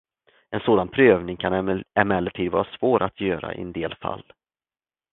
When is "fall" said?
3.95-4.33